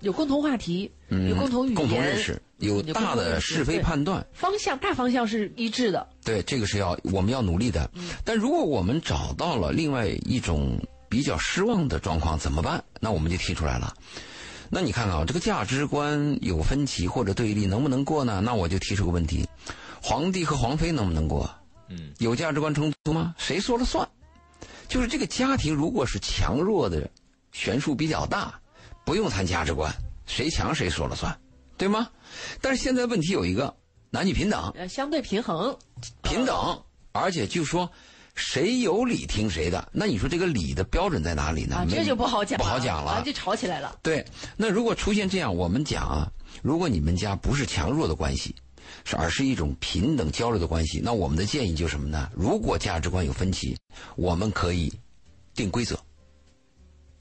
[0.01, 6.07] 有共同话题，有共同语言，共同认识，有大的是非判断，方向大方向是一致的。
[6.23, 7.89] 对，这个是要我们要努力的。
[8.25, 12.83] 但如果我们找到了另外一种比较失望的状况，怎么办？
[12.99, 13.93] 那我们就提出来了。
[14.69, 18.41] 那你看看啊，这个价值观有分歧或者对立，能不能过呢？
[18.43, 19.45] 那我就提出个问题：
[20.01, 21.49] 皇帝和皇妃能不能过？
[21.89, 23.35] 嗯，有价值观冲突吗？
[23.37, 24.07] 谁说了算？
[24.87, 27.09] 就是这个家庭如果是强弱的
[27.51, 28.57] 悬殊比较大。
[29.05, 29.93] 不用谈价值观，
[30.25, 31.37] 谁强谁说了算，
[31.77, 32.09] 对吗？
[32.61, 33.75] 但是现在问题有一个，
[34.09, 35.77] 男女平等，呃，相对平衡，
[36.21, 37.89] 平等，而且就说
[38.35, 39.89] 谁有理听谁的。
[39.91, 41.77] 那你说这个理的标准在哪里呢？
[41.77, 43.99] 啊，这就不好讲，不好讲了，就吵起来了。
[44.01, 48.55] 对，那如果出现这样，我们讲啊，如果你们家不是强弱的关系，
[49.03, 52.29] 是而是一种平等交流的关系，那我们的建议就是什么呢？
[52.35, 53.77] 如果价值观有分歧，
[54.15, 54.93] 我们可以
[55.53, 55.99] 定规则，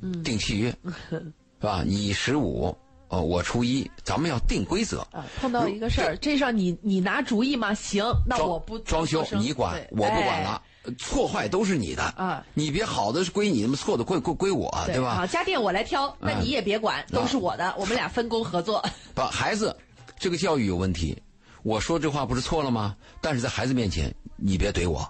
[0.00, 0.72] 嗯，定契约。
[1.60, 1.82] 是吧？
[1.86, 2.74] 你十五，
[3.08, 5.00] 哦，我初一，咱们要定规则。
[5.12, 7.74] 啊，碰到一个事儿，这事儿你你拿主意吗？
[7.74, 10.62] 行，那我不装修你管，我不管哎了，
[10.98, 12.44] 错坏都是你的啊。
[12.54, 15.14] 你别好的是归你，那么错的归归归我，对对吧？
[15.16, 18.82] 好，家电我来挑，那嗯你也别管，都是我的，我们俩分工合作。
[19.14, 19.76] 把孩子
[20.18, 21.20] 这个教育有问题，
[21.62, 22.96] 我说这话不是错了吗？
[23.20, 25.06] 但是在孩子面前，你别怼我，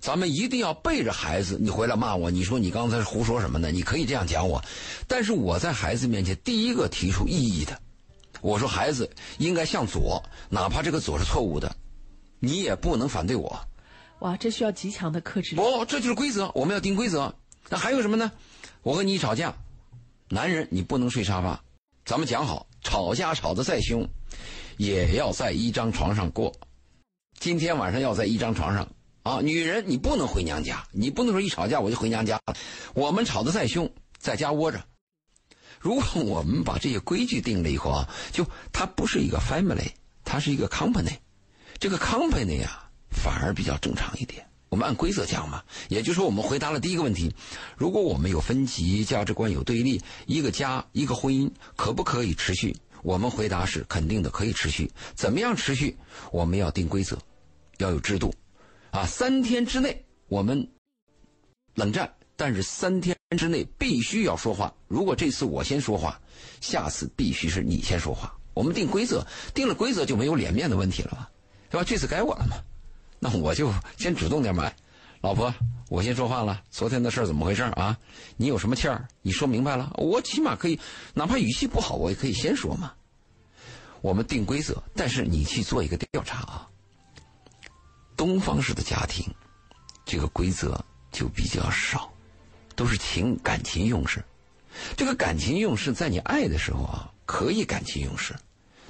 [0.00, 1.58] 咱们一定要背着孩子。
[1.60, 3.70] 你回来骂我，你说你刚才是胡说什么呢？
[3.70, 4.62] 你可以这样讲我，
[5.06, 7.80] 但是我在孩子面前第一个提出异议的，
[8.40, 11.74] 我说孩子应该向左，哪怕这个左是错误的，
[12.38, 13.60] 你也不能反对我。
[14.20, 15.56] 哇，这需要极强的克制力。
[15.56, 17.34] 不，这就是规则，我们要定规则。
[17.68, 18.32] 那还有什么呢？
[18.82, 19.54] 我和你吵架，
[20.28, 21.62] 男人你不能睡沙发，
[22.04, 24.08] 咱们讲好，吵架吵得再凶，
[24.76, 26.52] 也要在一张床上过。
[27.38, 28.88] 今天晚上要在一张床上
[29.22, 29.40] 啊！
[29.42, 32.40] 女人你不能回娘家，你不能说一吵架我就回娘家。
[32.94, 34.82] 我们吵得再凶，在家窝着。
[35.80, 39.90] 如果我们把这些规矩定了以后啊，就它不是一个 family，
[40.24, 41.16] 它是一个 company。
[41.78, 44.44] 这个 company 啊，反而比较正常一点。
[44.70, 47.32] 我们按规则讲嘛，也就是说，我们回答了第一个问题：
[47.76, 52.76] 如果我们有分歧、价值观有对立，一个家、一个婚姻可不可以持续？
[53.02, 54.90] 我们回答是肯定的，可以持续。
[55.14, 55.96] 怎么样持续？
[56.32, 57.16] 我们要定规则，
[57.78, 58.34] 要有制度。
[58.90, 60.68] 啊，三天之内我们
[61.74, 64.72] 冷战，但是三天之内必须要说话。
[64.86, 66.20] 如果这次我先说话，
[66.60, 68.34] 下次必须是你先说话。
[68.54, 69.24] 我们定规则，
[69.54, 71.30] 定了规则就没有脸面的问题了吧？
[71.70, 71.84] 对吧？
[71.84, 72.56] 这次该我了嘛？
[73.20, 74.74] 那我就先主动点买。
[75.20, 75.52] 老婆，
[75.88, 76.62] 我先说话了。
[76.70, 77.98] 昨天的事儿怎么回事啊？
[78.36, 79.06] 你有什么气儿？
[79.22, 80.78] 你说明白了，我起码可以，
[81.14, 82.92] 哪怕语气不好，我也可以先说嘛。
[84.00, 86.68] 我们定规则，但是你去做一个调查啊。
[88.18, 89.24] 东方式的家庭，
[90.04, 92.12] 这个规则就比较少，
[92.74, 94.22] 都是情感情用事。
[94.96, 98.34] 这个感情用事，在你爱的时候啊，可以感情用事，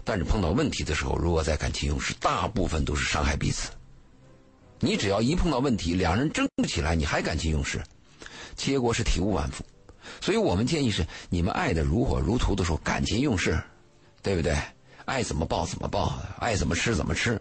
[0.03, 3.71] 但是碰到问题的时候，如果在感情用事，大部分都是伤害彼此。
[4.81, 7.83] 你只要一碰到问题，两人争不起来，你还感情用事，
[8.57, 9.63] 结果是体无完肤。
[10.23, 13.63] 所以我们建议是，你们爱的如火如荼的时候，感情用事，
[14.23, 14.57] 对不对？
[15.05, 17.39] 爱怎么抱怎么抱，爱怎么吃怎么吃。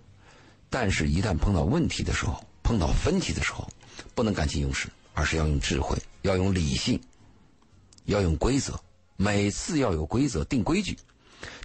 [0.69, 3.67] 但是，一旦碰到问题的时候，碰到分歧的时候，
[4.13, 6.99] 不能感情用事，而是要用智慧，要用理性，
[8.05, 8.79] 要用规则。
[9.15, 10.95] 每次要有规则，定规矩。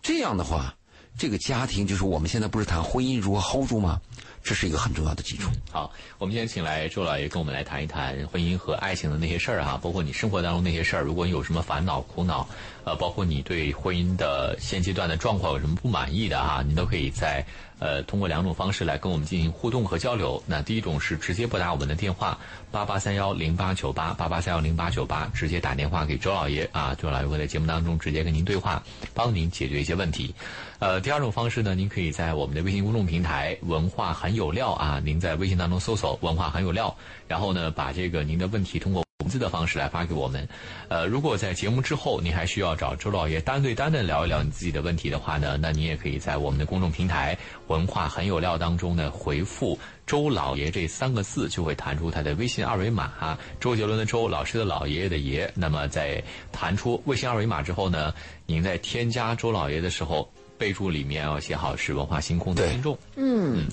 [0.01, 0.75] 这样的话，
[1.19, 4.01] 这个家庭就是我们现在不是谈婚姻如何 hold 住吗？
[4.43, 5.51] 这是一个很重要的基础。
[5.71, 11.03] 好，我们今天请来周老爷跟我们来谈一谈婚姻和爱情的那些事儿啊，包括你生活当中那些事儿。
[11.03, 12.49] 如果你有什么烦恼、苦恼，
[12.85, 17.45] 呃，包括你对婚姻的现阶段的状况有什么不满意的哈、你都可以在
[17.79, 20.43] 呃通过两种方式来跟我们进行互动和交流。
[20.47, 22.37] 那第一种是直接拨打我们的电话
[22.71, 28.83] 八八三幺零八九八八八三幺零八九八，直接打电话给周老爷啊，周老爷会在节目当中直接跟您对话，
[29.15, 30.35] 帮您解决一些问题。
[30.81, 36.97] 呃，第二种方式呢，您可以在我们的微信公众平台“文化很有料”啊，您在微信当中搜索“文化很有料”，
[37.29, 40.49] 然后呢，把这个您的问题通过文字的方式来发给我们。
[40.89, 53.39] 呃，如果在节目之后您还需要找周老爷单对单的聊一聊你自己的问题的话呢，那您也可以在我们的公众平台“文化很有料”当中呢回复“周老爷”这三个字，就会弹出他的微信二维码哈。
[53.61, 55.51] 周杰伦的周，老师的老，爷爷的爷。
[55.55, 58.13] 那么在弹出微信二维码之后呢，
[58.47, 60.29] 您在添加周老爷的时候。
[60.59, 62.97] 备注里面要写好是文化星空的听众。
[63.17, 63.67] 嗯，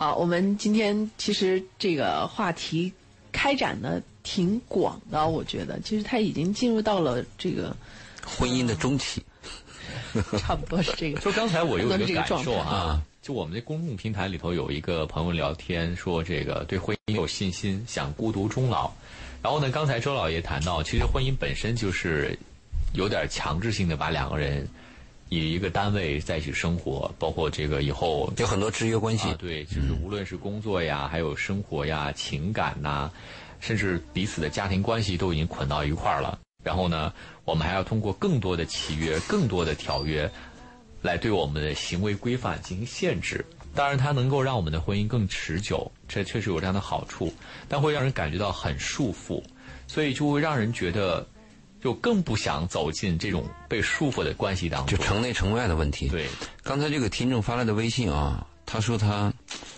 [0.00, 2.90] 好，我们今天其实这个话题
[3.32, 7.76] 开展的挺广的，我觉得其实它已经进入到了这个
[8.24, 9.22] 婚姻的中期，
[10.40, 11.20] 差不多是这个。
[11.20, 18.90] 就刚才我有一个感受啊，啊，就我们的公众平台里头有一个朋友聊天说，这个对婚姻有信心，想孤独终老。
[19.42, 22.38] 然后呢，刚才周老爷谈到，其实婚姻本身就是
[22.94, 24.66] 有点强制性的把两个人
[25.30, 29.28] 以一个单位在一起生活，包括这个以后有很多制约关系。
[29.28, 33.10] 啊，对，就是无论是工作呀，还有生活呀、情感呐，
[33.60, 36.38] 甚至彼此的家庭关系都已经捆到一块儿了。
[36.62, 37.12] 然后呢，
[37.44, 40.30] 我们还要通过更多的契约、更多的条约，
[41.00, 43.46] 来对我们的行为规范进行限制。
[43.72, 47.32] 当然，它能够让我们的婚姻更持久，这确实有这样的好处，
[47.68, 49.40] 但会让人感觉到很束缚，
[49.86, 51.24] 所以就会让人觉得，
[51.80, 54.98] 就更不想走进这种被束缚的关系当中。
[54.98, 56.08] 就城内城外的问题。
[56.08, 56.28] 对，
[56.62, 59.32] 刚才这个听众发来的微信啊，他说他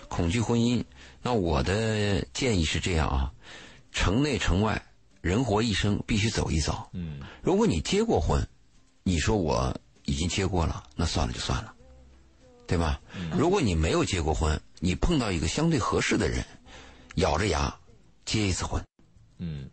[0.07, 0.83] 恐惧婚姻。
[1.21, 3.31] 那我的建议是这样啊，
[3.93, 4.83] 城内城外，
[5.21, 6.89] 人活一生必须走一遭。
[6.91, 8.45] 嗯，如果你结过婚，
[9.03, 11.73] 你说我已经结过了，那算了就算了，
[12.67, 12.99] 对吧？
[13.37, 16.43] 如果你没有结过婚，你碰到一个相对合适的人，
[17.15, 17.73] 咬着牙
[18.25, 18.83] 结一次婚。
[19.37, 19.69] 嗯，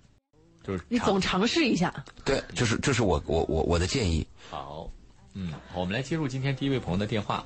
[0.70, 1.92] 就是你总尝试一下。
[2.24, 4.26] 对，就是这是我我我我的建议。
[4.48, 4.88] 好。
[5.34, 7.44] 嗯，我们来接入今天第一位朋友的电话。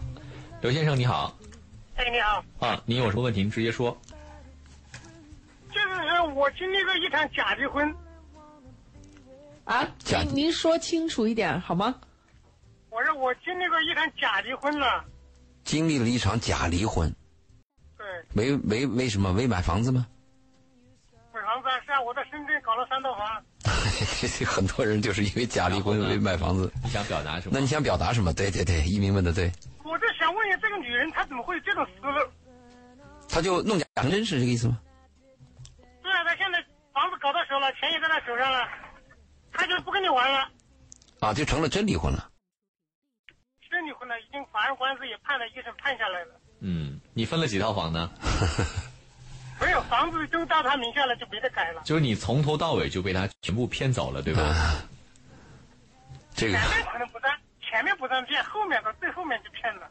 [0.62, 1.36] 刘先生你好，
[1.96, 3.96] 哎，你好，啊，您有什么问题您直接说。
[5.70, 7.94] 就是我经历过一场假离婚，
[9.64, 11.94] 啊，假您您说清楚一点好吗？
[12.88, 15.04] 我说我经历过一场假离婚了，
[15.62, 17.14] 经历了一场假离婚，
[17.98, 19.30] 对，没没为什么？
[19.32, 20.06] 为买房子吗？
[21.54, 23.44] 买房子是啊，我在深圳搞了三套房，
[24.46, 26.72] 很多人就是因为假离婚为买房子。
[26.82, 27.50] 你想表达什么？
[27.54, 28.32] 那你想表达什么？
[28.32, 29.52] 对对对，一鸣问的对，
[29.84, 32.18] 我就想问一下，这个女人她怎么会有这种思路？
[33.28, 34.80] 她就弄假成真是这个意思吗？
[36.02, 36.58] 对啊，她现在
[36.92, 38.66] 房子搞到手了，钱也在她手上了，
[39.52, 40.48] 她就不跟你玩了，
[41.20, 42.28] 啊，就成了真离婚了。
[43.70, 48.10] 真离婚了，已经法院官司也判了，一审判下来了，嗯，你分了几套房呢？
[49.60, 51.82] 没有房子都到他名下了，就没得改了。
[51.84, 54.82] 就是你从头到尾就被他全部骗走了，对吧？
[56.34, 59.88] 这个前面可能不算，前面不算骗，后面到最后面就骗了。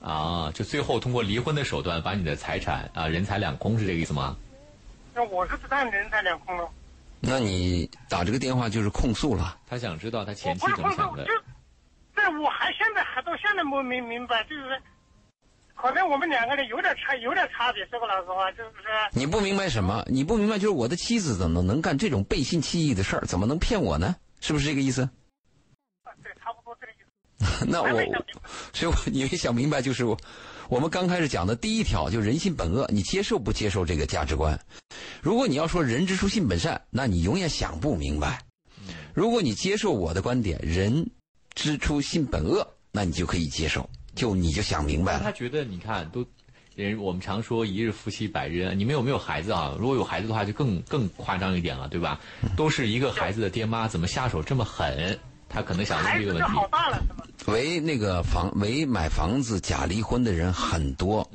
[0.00, 4.36] 啊，就最后通过离婚的手段把你的财产啊人财两空，是这个意思吗？
[5.12, 6.66] 那我是不但人财两空了，
[7.20, 9.58] 那你打这个电话就是控诉了。
[9.68, 11.32] 他想知道他前妻不是控诉，怎么想的就。
[12.14, 14.80] 对我还现在还到现在没明明白，就是
[15.80, 17.86] 可能我们两个人有点差，有点差别。
[17.86, 20.04] 说个老实话，就是说，你不明白什么？
[20.08, 23.24] 你不明白就是我的妻子怎么能干这种背信弃义的事儿？
[23.26, 24.14] 怎么能骗我呢？
[24.40, 25.02] 是不是这个意思？
[26.02, 27.64] 啊对，差不多这个意思。
[27.66, 27.88] 那我
[28.74, 30.16] 所以我你没想明白，就是我
[30.68, 34.58] 我们刚开始讲的第一条，就人性本恶，你接受不接受这个价值观？
[35.22, 38.42] 如果你要说人之初性本善，那你永远想不明白。
[39.14, 41.10] 如果你接受我的观点，人
[41.54, 45.20] 之初性本恶，那你就可以接受，就你就想明白了。
[45.22, 46.26] 他觉得你看都。
[46.76, 49.76] 人我们常说一日夫妻百日恩，你们有没有孩子啊？
[49.78, 52.18] 如果有孩子的话，就更更夸张一点了，对吧？
[52.56, 55.18] 都是一个孩子的爹妈，怎么下手这么狠？
[55.50, 56.48] 他可能想问这个问题。
[56.48, 57.26] 好大了是吧？
[57.46, 61.28] 为那个房为买房子假离婚的人很多，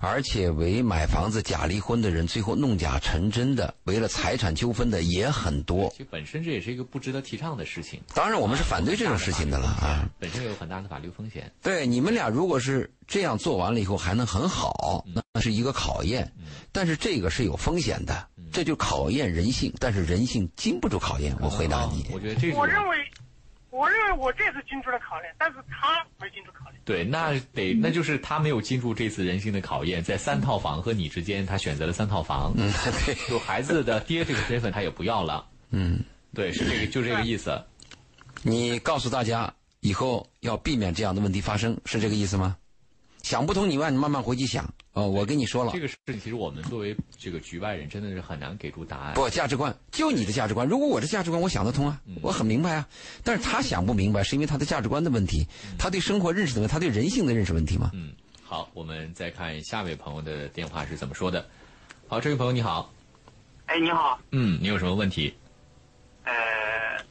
[0.00, 5.90] 而且为买房子假离婚的人最后弄假成真的，为了财产纠纷的也很多。
[5.90, 8.00] 其实本身这也是一个不值得提倡的事情。
[8.14, 10.08] 当然，我们是反对这种事情的了啊。
[10.18, 11.52] 本身有很大的法律风险。
[11.62, 15.04] 对，你们俩如果是这样做完了以后还能很好，
[15.34, 16.32] 那是一个考验。
[16.70, 19.74] 但是这个是有风险的，这就考验人性。
[19.80, 21.34] 但是人性经不住考验。
[21.40, 22.97] 我回答你，我觉得这是我认为，
[24.08, 26.80] 我认为我这次经住了考验，但是他没经住考验。
[26.84, 32.52] 对，那得那就是他没有经住这次人性的考验，在三套房和你之间，他选择了三套房。
[32.56, 32.72] 嗯，
[33.04, 35.46] 对，有孩子的爹这个身份他也不要了。
[35.70, 36.00] 嗯，
[36.34, 37.62] 对，是这个，就这个意思。
[38.42, 42.56] 你告诉大家以后要避免这样的问题发生，是这个意思吗？
[43.28, 44.64] 想不通你慢，你慢慢回去想。
[44.94, 49.12] 哦，我跟你说了这，个事情其实我们作为这个局外人，真的是很难给出答案。
[49.12, 50.66] 不，价值观就你的价值观。
[50.66, 52.88] 如果我的价值观我想得通啊，我很明白啊。
[53.22, 55.46] 但是他想不明白，是因为他的价值观的问题，
[55.78, 57.90] 他对生活认识的问题，他对人性的认识问题嘛。
[57.92, 61.46] 嗯，好，我们再看下位朋友的电话是怎么说的。
[62.06, 62.90] 好，这位朋友你好，
[63.66, 65.34] 哎，你好，嗯，你有什么问题
[66.24, 66.32] 呃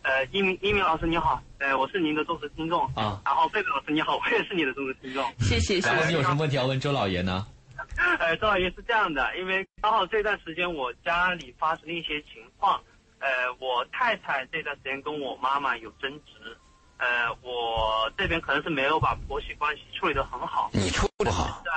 [0.01, 3.21] 呃，一鸣一鸣老师你好，呃，我是您的忠实听众啊？
[3.25, 5.23] 然后贝贝老师你好，我也是你的忠实听众。
[5.39, 5.87] 谢谢谢谢。
[5.89, 7.47] 然后你有什么问题要问周老爷呢？
[8.19, 12.79] 呃，周老爷是这样的，因为刚好这段时间我家里发生了一些情况，
[13.19, 13.27] 呃，
[13.59, 16.57] 我太太这段时间跟我妈妈有争执，
[16.97, 20.69] 呃，我这边可能是没有把婆媳关系处理得很好。
[20.73, 21.71] 你处理不好，对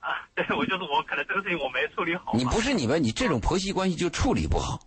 [0.00, 2.32] 啊，对我就是我，可能这个事情我没处理好。
[2.34, 4.78] 你不是你们，你这种婆媳关系就处理不好，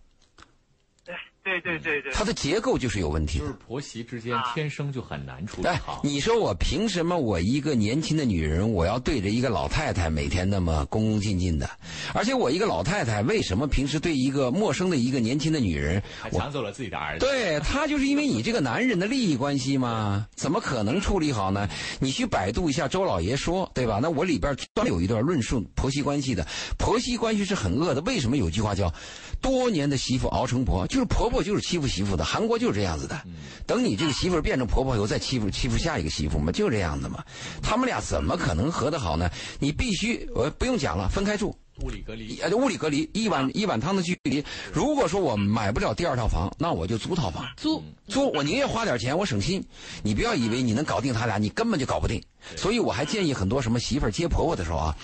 [1.43, 3.57] 对对对对，它的结构就是有问题的就是。
[3.65, 6.01] 婆媳之间天生就很难处理哎好，。
[6.03, 11.69] 你说我凭什么我一个年轻的女人，我要对着一个老太太每天那么恭恭敬敬的？
[12.13, 17.25] 而且我一个老太太，为什么平时对一个陌生的一个年轻的女人，还抢走了自己的儿子。
[17.25, 20.27] 对她就是因为你这个男人的利益关系吗？
[20.35, 21.67] 怎么可能处理好呢？
[21.99, 23.99] 你去百度一下周老爷说，对吧？
[24.01, 26.45] 那我里边专有一段论述婆媳关系的，
[26.77, 28.01] 婆媳关系是很恶的。
[28.01, 28.91] 为什么有句话叫
[29.41, 30.85] “多年的媳妇熬成婆”？
[30.87, 33.19] 就是婆婆就是欺负媳妇的，韩国就是这样子的。
[33.65, 37.23] 等你这个媳妇变成婆婆以后，再欺负欺负下一个媳妇嘛，就这样的嘛。
[37.61, 39.29] 他们俩怎么可能合得好呢？
[39.59, 41.55] 你必须我不用讲了，分开住。
[41.81, 42.39] 物理隔离。
[42.41, 44.43] 呃，物理隔离，一碗一碗汤的距离。
[44.73, 47.45] 如果说我买不了第二套房，那我就租套房。
[47.57, 49.63] 租租，我宁愿花点钱，我省心。
[50.03, 52.21] 你不要以为你能搞定他俩，你根本就搞不定。
[52.55, 54.95] 所以我还建议很多什么媳妇儿接婆婆的时候啊，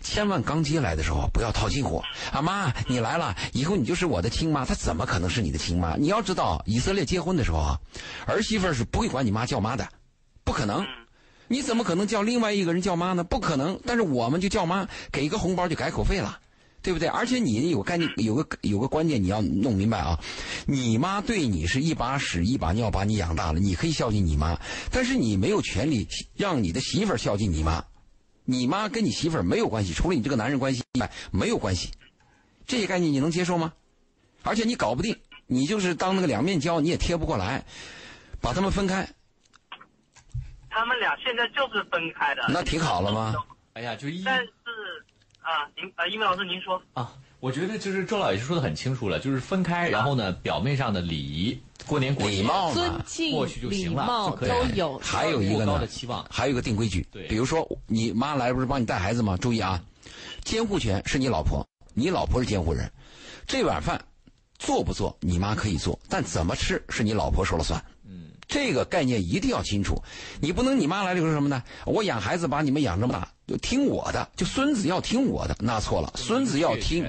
[0.00, 2.02] 千万刚接来的时候不要套近乎。
[2.32, 5.96] 啊妈，你来了，以后你就是我的亲妈，她怎么可能是你的亲妈？
[5.96, 7.78] 你要知道，以色列结婚的时候啊，
[8.26, 9.86] 儿媳妇儿是不会管你妈叫妈的，
[10.44, 10.84] 不可能。
[11.48, 13.24] 你怎么可能叫另外一个人叫妈呢？
[13.24, 13.80] 不可能。
[13.86, 16.40] 但是我们就叫妈，给一个红包就改口费了。
[16.82, 17.08] 对不对？
[17.08, 20.20] 而且你有概念，有个有个观念你要弄明白啊。
[20.66, 27.82] 你妈对你是一把屎一把尿把你养大了，你可以孝敬你妈，但是你没有权利让你的媳妇孝敬你妈。
[28.44, 31.88] 你妈跟你媳妇没有关系，除了你这个男人关系以外没有关系。
[32.66, 33.72] 这些概念你能接受吗？
[34.42, 35.16] 而且你搞不定，
[35.46, 37.64] 你就是当那个两面胶，你也贴不过来，
[38.42, 39.08] 把他们分开，
[40.74, 42.44] 他们俩现在就是分开的。
[42.48, 43.32] 那挺好了吗？
[43.74, 44.50] 哎呀，就一但是
[45.40, 51.56] 啊，您啊，一鸣老师您说，啊，我觉得就是周老爷说的很清楚了，就是分开，然后呢，表面上的礼仪，
[51.86, 53.00] 过年过节礼貌尊嘛。
[53.06, 54.98] 敬过去就、礼行了貌就可以都有。
[54.98, 55.80] 还有一个呢
[56.28, 57.06] 还有一个定规矩。
[57.12, 59.36] 对比如说你妈来不是帮你带孩子吗？
[59.36, 59.80] 注意啊，
[60.42, 61.64] 监护权是你老婆，
[61.94, 62.90] 你老婆是监护人。
[63.46, 64.04] 这碗饭
[64.58, 67.80] 做不做，你妈可以做，但怎么吃是你老婆说了算。
[68.54, 70.00] 嗯，这个概念一定要清楚，
[70.40, 71.62] 你不能你妈来了就说什么呢？
[71.84, 77.04] 我养孩子把你们养这么大，就听我的，就孙子要听我的，那错了，孙子要听。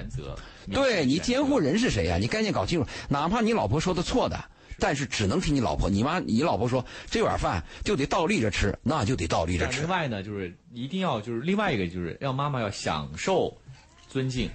[0.72, 4.44] 对你监护人是谁呀、你概念搞清楚，哪怕你老婆说的错的，
[4.80, 5.88] 但是只能听你老婆。
[5.88, 9.90] 你妈，你老婆说这碗饭就得倒立着吃，那就得倒立着吃另。
[9.90, 13.56] 外呢，就是一定要就是另外一个就是让妈妈要享受
[14.10, 14.50] 尊敬，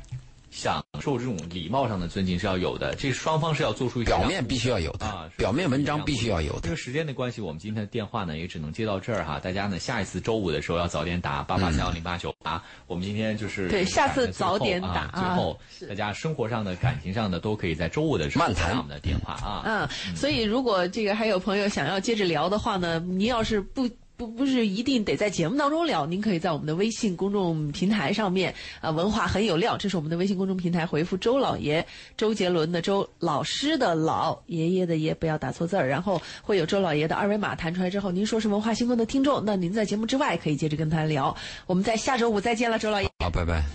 [0.50, 6.76] 享受这种礼貌上的尊敬是要有的，这双方是要做出一表面必须要有的啊的，表面文章必须要有的这个。
[6.76, 9.38] 时间的关系，我们今天的电话呢也只能接到这儿哈。
[9.38, 12.62] 大家呢下一次周五的时候要早点打八八三幺零八九啊。
[12.86, 19.62] 我们今天就是对下次早点打啊，最后是大家生活上的、感情上的都可以在周五的时候打我们的电话啊。
[19.64, 23.88] 嗯，所以如果这个还有朋友想要接着聊的话呢，您要是不。
[24.20, 31.86] 不不是一定得在节目当中聊，您可以在我们的微信公众平台上面，啊，文化很有料，这是我们的微信公众平台，回复周老爷，
[32.18, 41.34] 周杰伦的周，老师的老，爷爷的爷，不要打错字儿，然后会有周老爷的二维码弹出来之后，您说是文化星空的听众，那您在节目之外可以接着跟他聊。
[41.66, 43.08] 我们在下周五再见了，周老爷。
[43.20, 43.64] 好，拜拜。